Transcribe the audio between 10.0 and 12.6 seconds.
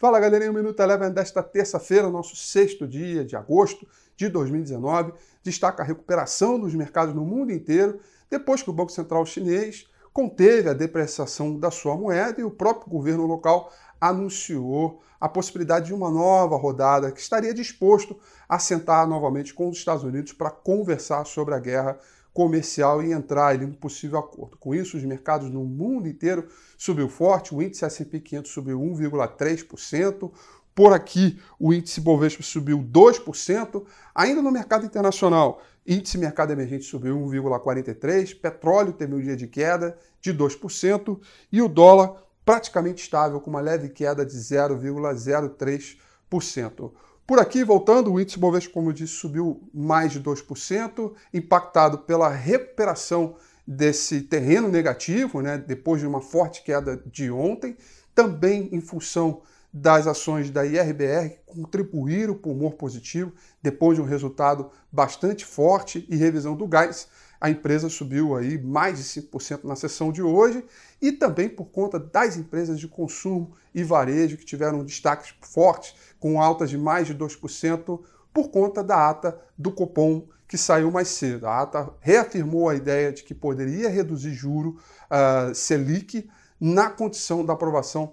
conteve a depreciação da sua moeda e o